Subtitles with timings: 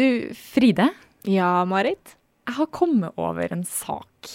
[0.00, 0.86] Du, Fride.
[1.28, 2.14] Ja, Marit?
[2.48, 4.30] Jeg har kommet over en sak.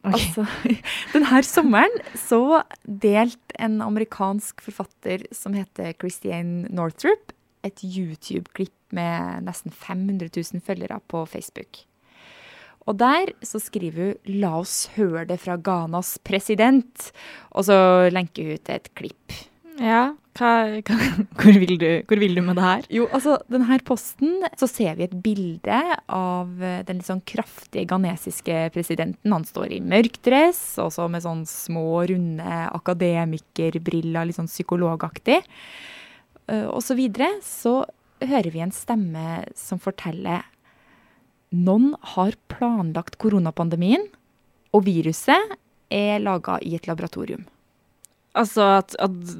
[0.00, 0.14] Okay.
[0.16, 0.46] Altså,
[1.12, 9.74] denne sommeren så delte en amerikansk forfatter som heter Christiane Northrup, et YouTube-klipp med nesten
[9.74, 11.84] 500 000 følgere på Facebook.
[12.88, 17.12] Og der så skriver hun 'La oss høre det fra Ghanas president',
[17.52, 19.51] og så lenker hun til et klipp.
[19.80, 20.50] Ja, hva,
[20.84, 20.96] hva,
[21.40, 22.86] hvor, vil du, hvor, vil du, med det her?
[22.92, 25.80] Jo, altså, denne posten så ser vi et bilde
[26.12, 26.52] av
[26.88, 29.32] den litt sånn kraftige ghanesiske presidenten.
[29.32, 35.40] Han står i mørk dress, og så med sånn små, runde akademikerbriller, litt sånn psykologaktig.
[36.50, 37.28] Uh, og så videre.
[37.44, 37.82] Så
[38.22, 40.44] hører vi en stemme som forteller
[41.52, 44.06] noen har planlagt koronapandemien,
[44.72, 45.56] og viruset
[45.92, 47.44] er laga i et laboratorium.
[48.38, 49.34] Altså at, at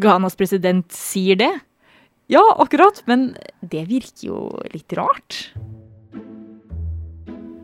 [0.00, 1.52] Ghanas president sier det?
[2.30, 4.38] Ja, akkurat, men det virker jo
[4.72, 5.50] litt rart.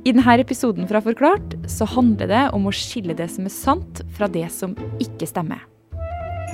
[0.07, 4.03] I denne episoden fra Forklart så handler det om å skille det som er sant,
[4.15, 5.65] fra det som ikke stemmer.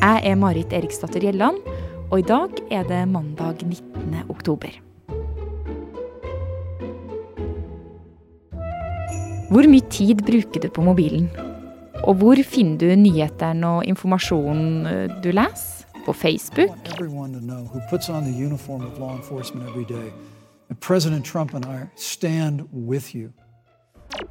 [0.03, 1.61] Jeg er Marit Eriksdatter Gjelland,
[2.09, 4.25] og i dag er det mandag 19.
[4.33, 4.77] oktober.
[9.53, 11.29] Hvor mye tid bruker du på mobilen?
[12.03, 15.87] Og hvor finner du nyhetene og informasjonen eh, du leser?
[16.03, 16.75] På Facebook?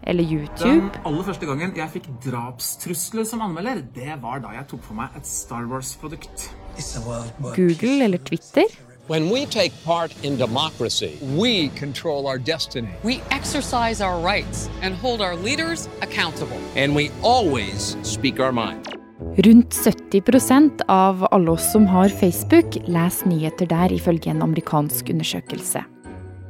[0.03, 0.67] Eller YouTube?
[0.67, 4.99] Den aller første gangen jeg fikk drapstrusler som anmelder, det var da jeg tok for
[4.99, 6.49] meg et Star Wars-produkt.
[7.55, 8.67] Google eller Twitter?
[9.11, 12.87] When we take part in democracy, we control our destiny.
[13.03, 16.57] We exercise our rights and hold our leaders accountable.
[16.77, 18.87] And we always speak our mind.
[19.19, 25.83] Rundt 70% av alle oss som har Facebook, leser nyheter der, ifølge en amerikansk undersøkelse.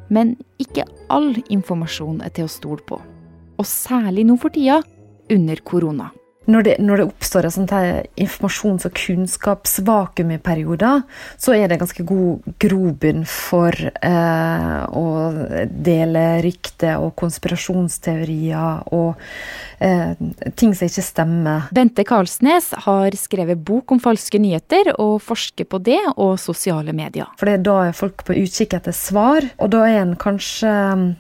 [0.10, 3.02] Men ikke all informasjon er til å stole på.
[3.58, 4.84] Og særlig nå for tida,
[5.34, 6.12] under korona
[6.52, 11.04] når det, når det, oppstår sånt her informasjons- og kunnskapsvakuum i perioder,
[11.42, 15.06] så er det ganske god grobunn for eh, å
[15.72, 19.22] dele rykter og konspirasjonsteorier og
[19.80, 20.14] eh,
[20.60, 21.70] ting som ikke stemmer.
[21.76, 27.30] Bente Karlsnes har skrevet bok om falske nyheter og forsker på det og sosiale medier.
[27.40, 30.72] For det er da er folk på utkikk etter svar, og da er en kanskje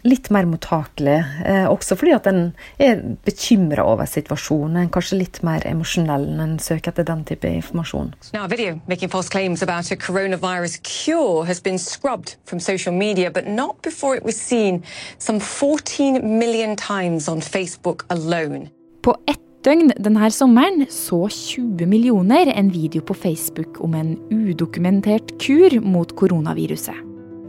[0.07, 1.19] litt mer mottakelig.
[1.45, 2.43] Eh, også fordi at en
[2.81, 4.89] er bekymra over situasjonen.
[4.93, 8.13] Kanskje litt mer emosjonell når en søker etter den type informasjon.
[8.33, 12.93] Now, a video making false claims about a coronavirus cure has been scrubbed from social
[12.93, 14.83] media, but not before it was seen
[15.17, 18.69] some 14 million times on Facebook alone.
[19.01, 25.35] På ett døgn denne sommeren så 20 millioner en video på Facebook om en udokumentert
[25.41, 26.97] kur mot koronaviruset.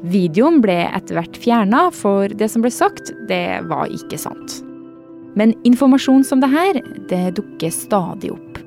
[0.02, 4.60] Videoen ble etter hvert fjerna, for det som ble sagt, det var ikke sant.
[5.38, 6.80] Men informasjon som det her,
[7.32, 8.58] dukker stadig opp.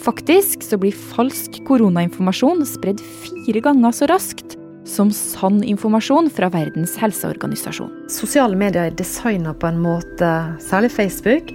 [0.00, 4.56] Faktisk så blir falsk koronainformasjon spredd fire ganger så raskt
[4.86, 7.90] som sann informasjon fra Verdens helseorganisasjon.
[8.12, 10.30] Sosiale medier er designa på en måte,
[10.62, 11.50] særlig Facebook,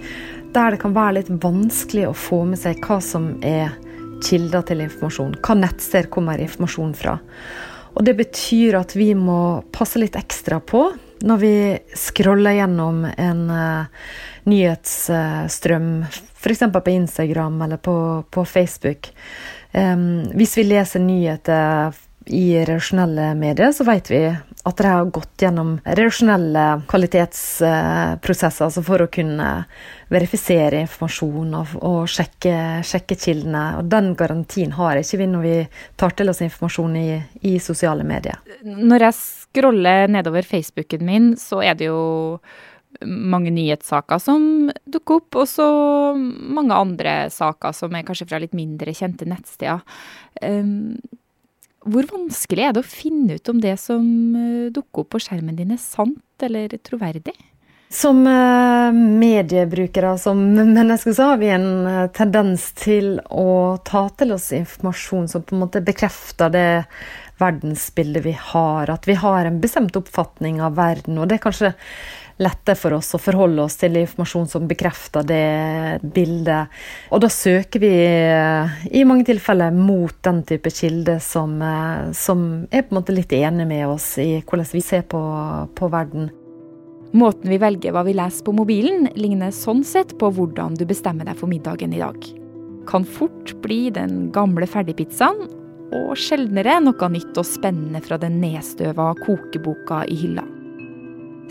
[0.52, 3.72] der det kan være litt vanskelig å få med seg hva som er
[4.22, 5.38] kilder til informasjon.
[5.40, 7.16] Hva nettsted kommer informasjon fra.
[7.96, 10.86] Og Det betyr at vi må passe litt ekstra på
[11.22, 11.56] når vi
[11.96, 14.06] scroller gjennom en uh,
[14.48, 16.64] nyhetsstrøm, f.eks.
[16.72, 17.96] på Instagram eller på,
[18.30, 19.12] på Facebook.
[19.72, 21.94] Um, hvis vi leser nyheter
[22.26, 24.20] i redaksjonelle medier, så vet vi
[24.62, 29.48] at de har gått gjennom redaksjonelle kvalitetsprosesser altså for å kunne
[30.12, 32.54] verifisere informasjon og, og sjekke,
[32.86, 33.64] sjekke, kildene.
[33.80, 35.56] Og den garantien har ikke vi når vi
[35.98, 37.08] tar til oss informasjon i,
[37.48, 38.38] i sosiale medier.
[38.62, 42.02] Når jeg scroller nedover Facebooken min, så er det jo
[43.06, 45.66] mange nyhetssaker som dukker opp, og så
[46.16, 49.82] mange andre saker som er kanskje fra litt mindre kjente nettsteder.
[51.82, 54.04] Hvor vanskelig er det å finne ut om det som
[54.38, 57.34] eh, dukker opp på skjermen din er sant eller troverdig?
[57.92, 64.32] Som uh, mediebrukere, som mennesker, så har vi en uh, tendens til å ta til
[64.32, 66.70] oss informasjon som på en måte bekrefter det
[67.42, 68.90] verdensbildet vi har.
[68.90, 71.18] At vi har en bestemt oppfatning av verden.
[71.18, 71.72] Og det er kanskje
[72.42, 76.72] lettere for oss å forholde oss til informasjon som bekrefter det bildet.
[77.12, 82.46] Og da søker vi eh, i mange tilfeller mot den type kilde som, eh, som
[82.70, 85.22] er på en måte litt enig med oss i hvordan vi ser på,
[85.76, 86.30] på verden.
[87.12, 91.28] Måten vi velger hva vi leser på mobilen, ligner sånn sett på hvordan du bestemmer
[91.28, 92.16] deg for middagen i dag.
[92.88, 95.44] Kan fort bli den gamle ferdigpizzaen,
[95.92, 100.44] og sjeldnere noe nytt og spennende fra den nedstøva kokeboka i hylla.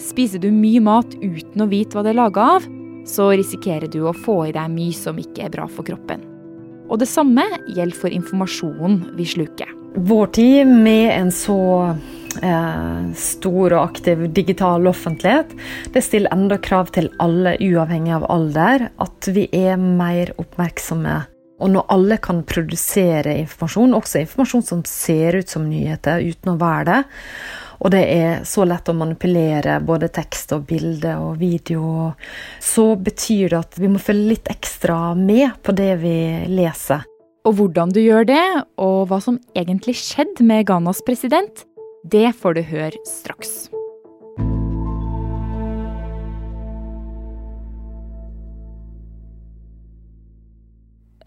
[0.02, 2.66] Spiser du mye mat uten å vite hva det er laga av,
[3.06, 6.24] så risikerer du å få i deg mye som ikke er bra for kroppen.
[6.92, 9.70] Og det samme gjelder for informasjonen vi sluker.
[9.96, 11.62] Vår tid med en så
[12.44, 15.52] eh, stor og aktiv digital offentlighet,
[15.92, 21.18] det stiller enda krav til alle, uavhengig av alder, at vi er mer oppmerksomme.
[21.62, 26.62] Og når alle kan produsere informasjon, også informasjon som ser ut som nyheter uten å
[26.62, 27.02] være det,
[27.82, 32.12] og det er så lett å manipulere både tekst og bilde og video,
[32.62, 36.16] så betyr det at vi må følge litt ekstra med på det vi
[36.52, 37.08] leser.
[37.50, 38.46] Og hvordan du gjør det,
[38.78, 41.66] og hva som egentlig skjedde med Ghanas president,
[42.06, 43.72] det får du høre straks.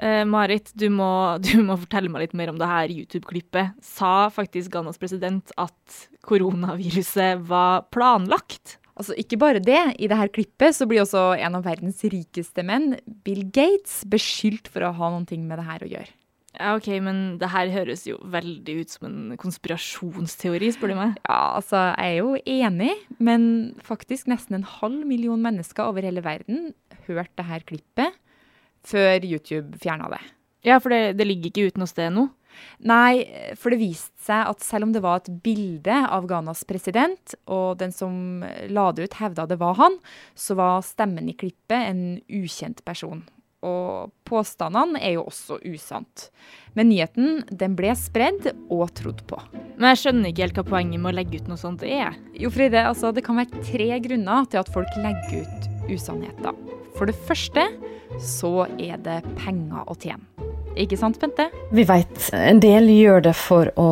[0.05, 1.09] Eh, Marit, du må,
[1.45, 3.77] du må, fortelle meg litt mer om det her YouTube-klippet.
[3.85, 8.79] Sa faktisk Ghanas president at koronaviruset var planlagt?
[8.95, 9.81] Altså, ikke bare det.
[9.99, 14.87] I dette klippet så blir også en av verdens rikeste menn, Bill Gates, beskyldt for
[14.87, 16.13] å ha noe med det her å gjøre.
[16.55, 21.17] Ja, ok, Men det her høres jo veldig ut som en konspirasjonsteori, spør du meg.
[21.25, 23.49] Ja, altså, jeg er jo enig, men
[23.83, 26.71] faktisk nesten en halv million mennesker over hele verden
[27.09, 28.21] hørte det her klippet
[28.89, 30.23] før YouTube fjerna det.
[30.65, 32.29] Ja, for det, det, ligger ikke ute noe sted nå?
[32.87, 33.25] Nei,
[33.59, 37.81] for det viste seg at selv om det var et bilde av Ghanas president, og
[37.81, 39.99] den som la det ut hevda det var han,
[40.39, 43.25] så var stemmen i klippet en ukjent person.
[43.65, 46.29] Og påstandene er jo også usant.
[46.77, 49.39] Men nyheten den ble spredd og trodd på.
[49.79, 52.19] Men jeg skjønner ikke helt hva poenget med å legge ut noe sånt er.
[52.37, 56.61] Jo, Fride, altså, det kan være tre grunner til at folk legger ut usannheter.
[56.99, 57.65] For det første
[58.23, 60.23] så er det penger å tjene.
[60.75, 61.47] Ikke sant, Bente?
[61.71, 63.91] Vi vet en del gjør det for å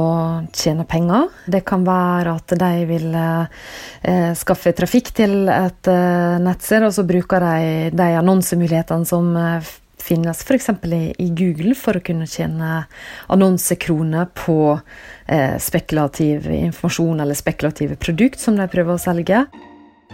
[0.50, 1.28] tjene penger.
[1.46, 7.06] Det kan være at de vil eh, skaffe trafikk til et eh, nettsted, og så
[7.06, 9.70] bruker de de annonsemulighetene som eh,
[10.02, 10.70] finnes f.eks.
[10.82, 12.84] I, i Google, for å kunne tjene
[13.32, 19.44] annonsekroner på eh, spekulativ informasjon eller spekulative produkt som de prøver å selge.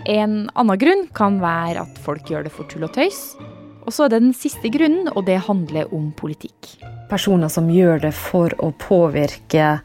[0.06, 3.32] En annen grunn kan være at folk gjør det for tull og tøys.
[3.88, 6.75] Og så er det den siste grunnen, og det handler om politikk.
[7.08, 9.79] Personer som gjør det for å påvirke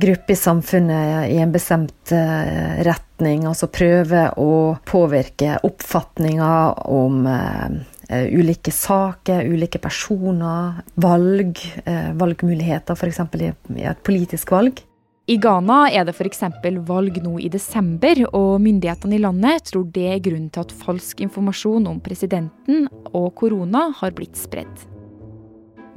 [0.00, 3.44] grupper i samfunnet i en bestemt eh, retning.
[3.44, 7.68] Altså prøve å påvirke oppfatninger om uh,
[8.08, 13.20] ulike saker, ulike personer, valg, uh, valgmuligheter, f.eks.
[13.76, 14.80] I et politisk valg.
[15.26, 16.44] I Ghana er det f.eks.
[16.86, 21.24] valg nå i desember, og myndighetene i landet tror det er grunnen til at falsk
[21.24, 24.86] informasjon om presidenten og korona har blitt spredd.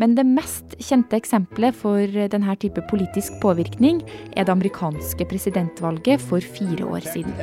[0.02, 4.02] Men det mest kjente eksempelet for denne type politisk påvirkning
[4.34, 7.38] er det amerikanske presidentvalget for fire år siden.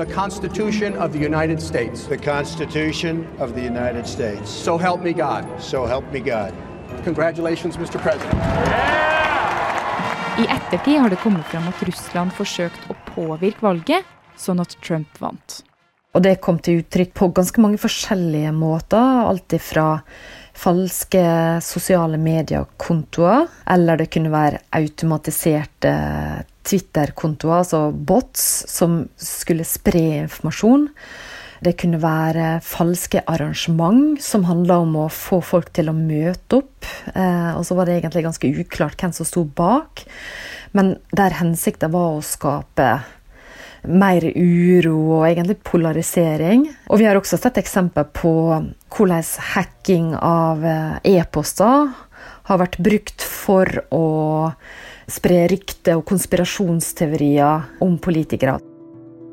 [0.00, 2.08] The Constitution of the United States.
[2.08, 4.48] The Constitution of the United States.
[4.48, 5.44] So help me God.
[5.60, 6.56] So help me God.
[7.04, 8.00] Congratulations, Mr.
[8.00, 8.95] President.
[10.36, 14.04] I ettertid har det kommet fram at Russland forsøkte å påvirke valget,
[14.36, 15.62] sånn at Trump vant.
[16.12, 19.22] Og det kom til uttrykk på ganske mange forskjellige måter.
[19.30, 19.86] Alt ifra
[20.56, 21.22] falske
[21.64, 25.94] sosiale mediekontoer, eller det kunne være automatiserte
[26.68, 30.90] Twitter-kontoer, altså bots, som skulle spre informasjon.
[31.64, 36.88] Det kunne være falske arrangement som handla om å få folk til å møte opp.
[37.14, 40.04] Eh, og så var det egentlig ganske uklart hvem som sto bak.
[40.76, 42.90] Men der hensikten var å skape
[43.86, 46.66] mer uro og egentlig polarisering.
[46.90, 48.34] Og vi har også sett eksempel på
[48.92, 51.92] hvordan hacking av eh, e-poster
[52.46, 54.06] har vært brukt for å
[55.10, 58.58] spre rykter og konspirasjonsteorier om politikere.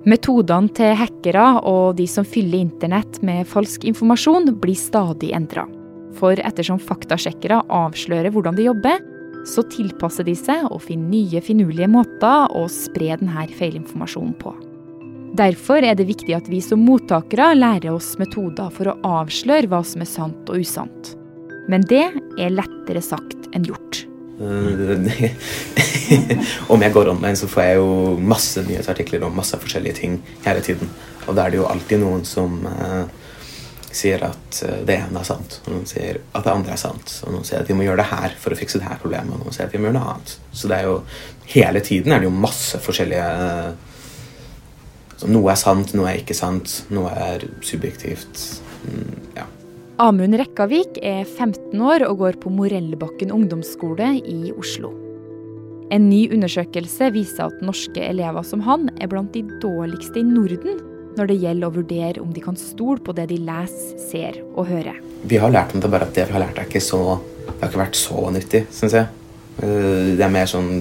[0.10, 5.64] Metodene til hackere og de som fyller internett med falsk informasjon, blir stadig endra.
[6.20, 9.00] For ettersom faktasjekkere avslører hvordan de jobber,
[9.48, 14.54] så tilpasser de seg og finner nye finurlige måter å spre denne feilinformasjonen på.
[15.40, 19.82] Derfor er det viktig at vi som mottakere lærer oss metoder for å avsløre hva
[19.88, 21.16] som er sant og usant.
[21.72, 22.06] Men det
[22.38, 24.04] er lettere sagt enn gjort.
[26.74, 30.62] om jeg går online, så får jeg jo masse nyhetsartikler om masse forskjellige ting hele
[30.66, 30.90] tiden.
[31.28, 33.06] Og da er det jo alltid noen som uh,
[33.94, 37.16] sier at uh, det ene er sant, og noen sier at det andre er sant.
[37.24, 39.36] Og noen sier at vi må gjøre det her for å fikse det her problemet,
[39.36, 40.38] og noen sier at vi må gjøre noe annet.
[40.52, 41.00] Så det er jo
[41.54, 43.90] hele tiden er det jo masse forskjellige uh,
[45.24, 48.42] Noe er sant, noe er ikke sant, noe er subjektivt.
[48.84, 49.46] Mm, ja.
[50.02, 54.90] Amund Rekkavik er 15 år og går på Morellbakken ungdomsskole i Oslo.
[55.94, 60.80] En ny undersøkelse viser at norske elever som han er blant de dårligste i Norden
[61.14, 64.66] når det gjelder å vurdere om de kan stole på det de leser, ser og
[64.72, 64.98] hører.
[65.30, 67.60] Vi har lært om det, bare at det vi har lært er ikke så Det
[67.60, 69.08] har ikke vært så nyttig, syns jeg.
[69.62, 70.72] Eh, Det er mer sånn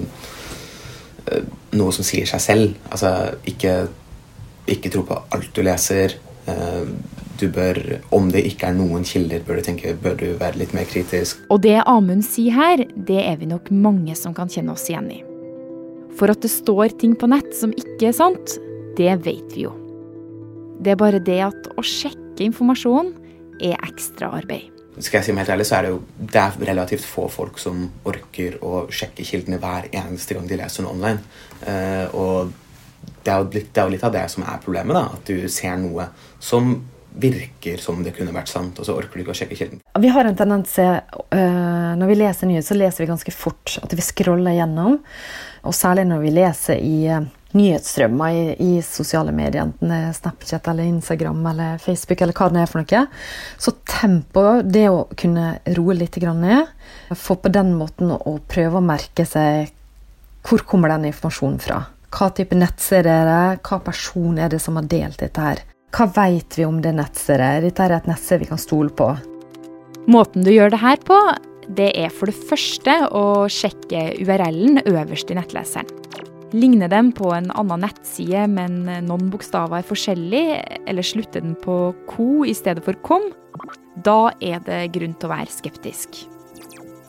[1.29, 1.43] eh,
[1.77, 2.73] noe som sier seg selv.
[2.89, 3.89] Altså ikke,
[4.65, 6.17] ikke tro på alt du leser.
[6.47, 6.87] Eh,
[7.41, 7.75] Du bør,
[8.13, 11.41] om det ikke er noen kilder, bør du tenke, bør du være litt mer kritisk.
[11.51, 15.09] Og det Amund sier her, det er vi nok mange som kan kjenne oss igjen
[15.11, 15.17] i.
[16.15, 18.55] For at det står ting på nett som ikke er sant,
[18.95, 19.73] det vet vi jo.
[20.79, 23.11] Det er bare det at å sjekke informasjon
[23.59, 24.69] er ekstraarbeid.
[25.01, 27.57] Skal jeg si meg helt ærlig, så er det jo det er relativt få folk
[27.61, 31.23] som orker å sjekke kildene hver eneste gang de leser noe online.
[31.65, 32.53] Eh, og
[33.23, 34.93] det er, jo litt, det er jo litt av det som er problemet.
[34.95, 36.05] da, At du ser noe
[36.43, 36.75] som
[37.13, 39.83] virker som det kunne vært sant, og så orker du ikke å sjekke kilden.
[40.01, 40.97] Vi har en tendens til,
[41.35, 43.77] øh, når vi leser nyheter, så leser vi ganske fort.
[43.83, 44.97] At vi scroller gjennom.
[45.63, 50.17] Og særlig når vi leser i øh, nyhetsstrømmer i, i sosiale medier, enten det er
[50.17, 53.05] Snapchat eller Instagram eller Facebook eller hva det er for noe.
[53.61, 56.73] Så tempoet, det å kunne roe litt ned,
[57.13, 59.69] få på den måten å prøve å merke seg
[60.43, 61.85] hvor kommer den informasjonen fra.
[62.13, 63.61] Hva type nettsider er det?
[63.63, 65.63] Hva person er det som har delt dette her?
[65.93, 67.61] Hva vet vi om det nettstedet?
[67.67, 69.11] Dette er et nettsted vi kan stole på.
[70.09, 71.17] Måten du gjør det her på,
[71.69, 75.91] det er for det første å sjekke URL-en øverst i nettleseren.
[76.53, 80.43] Ligner den på en annen nettside, men noen bokstaver er forskjellig,
[80.89, 81.77] eller slutter den på
[82.09, 83.29] ko i stedet for kom,
[84.05, 86.23] da er det grunn til å være skeptisk.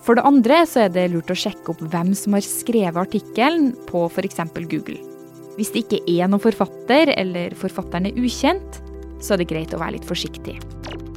[0.05, 3.73] For det andre så er det lurt å sjekke opp hvem som har skrevet artikkelen
[3.89, 4.45] på f.eks.
[4.69, 5.14] Google.
[5.55, 8.81] Hvis det ikke er noen forfatter, eller forfatteren er ukjent,
[9.23, 10.57] så er det greit å være litt forsiktig.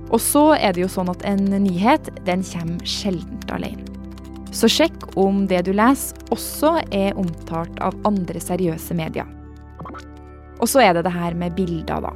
[0.07, 3.83] Og så er det jo sånn at en nyhet den kommer sjelden alene.
[4.55, 9.27] Så sjekk om det du leser også er omtalt av andre seriøse medier.
[10.57, 12.13] Og så er det det her med bilder, da.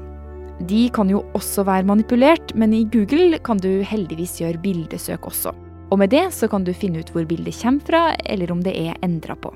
[0.69, 5.53] De kan jo også være manipulert, men i Google kan du heldigvis gjøre bildesøk også.
[5.91, 8.77] Og med det så kan du finne ut hvor bildet kommer fra, eller om det
[8.77, 9.51] er endra på.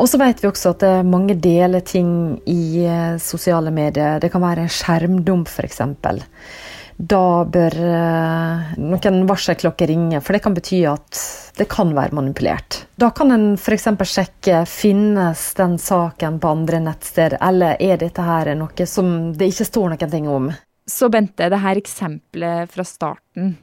[0.00, 4.20] Og så vet vi også at mange deler ting i eh, sosiale medier.
[4.22, 5.82] Det kan være en skjermdump, f.eks.
[7.02, 11.22] Da bør eh, noen varselklokker ringe, for det kan bety at
[11.58, 12.82] det kan være manipulert.
[13.00, 13.88] Da kan en f.eks.
[14.08, 19.68] sjekke finnes den saken på andre nettsteder, eller er dette her noe som det ikke
[19.68, 20.52] står noen ting om.
[20.88, 23.56] Så Bente, det her eksempelet fra starten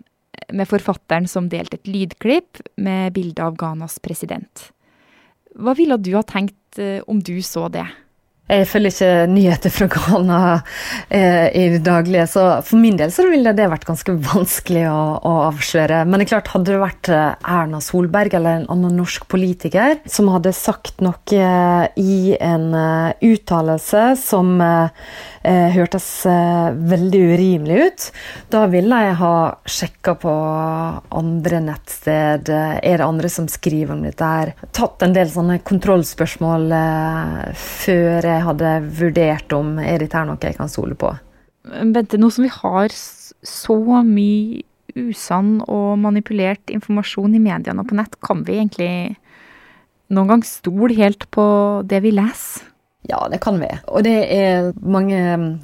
[0.56, 4.70] med forfatteren som delte et lydklipp med bilde av Ghanas president.
[5.58, 7.88] Hva ville du ha tenkt eh, om du så det?
[8.50, 10.38] Jeg følger ikke nyheter fra Ghana
[11.14, 15.02] eh, i det daglige, så for min del så ville det vært ganske vanskelig å,
[15.22, 16.02] å, avsløre.
[16.10, 20.00] Men det er klart, hadde det vært eh, Erna Solberg eller en annen norsk politiker
[20.10, 21.44] som hadde sagt noe
[22.00, 24.90] i en uh, uttalelse som uh,
[25.50, 26.08] uh, hørtes
[26.94, 28.08] veldig urimelig ut,
[28.54, 29.34] da ville jeg ha
[29.66, 30.34] sjekka på
[31.20, 32.52] andre nettsted.
[32.54, 34.54] Er det andre som skriver om dette her?
[34.76, 36.70] Tatt en del sånne kontrollspørsmål
[37.58, 41.12] før jeg hadde vurdert om er dette her noe jeg kan stole på.
[41.70, 44.64] Bente, nå som vi har så mye
[44.98, 48.92] usann og manipulert informasjon i mediene og på nett, kan vi egentlig
[50.10, 51.46] noen gang stole helt på
[51.90, 52.69] det vi leser?
[53.08, 53.70] Ja, det kan vi.
[53.88, 55.20] Og det er mange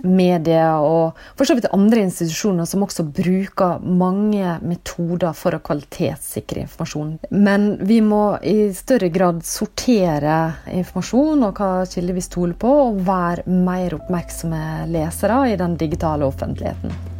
[0.08, 6.64] medier og for så vidt andre institusjoner som også bruker mange metoder for å kvalitetssikre
[6.64, 7.18] informasjon.
[7.36, 10.38] Men vi må i større grad sortere
[10.72, 16.26] informasjon og hva kilder vi stoler på, og være mer oppmerksomme lesere i den digitale
[16.32, 17.15] offentligheten.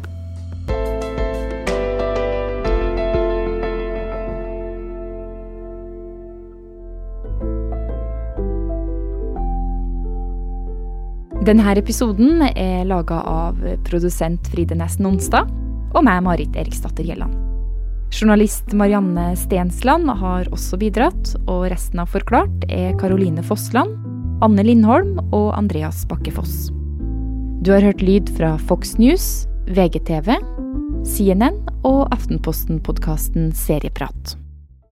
[11.46, 15.46] Denne episoden er laga av produsent Fride Næss Nonstad
[15.94, 17.36] og meg, Marit Eriksdatter Gjelland.
[18.10, 23.94] Journalist Marianne Stensland har også bidratt, og resten av Forklart er Karoline Fossland,
[24.42, 26.72] Anne Lindholm og Andreas Bakke Foss.
[27.62, 30.34] Du har hørt lyd fra Fox News, VGTV,
[31.06, 34.34] CNN og Aftenposten-podkasten Serieprat.